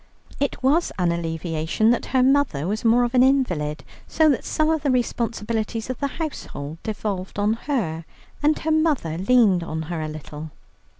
[0.39, 4.67] It was an alleviation that her mother was more of an invalid, so that some
[4.67, 8.05] of the responsibilities of the household devolved on her,
[8.41, 10.49] and her mother leaned on her a little.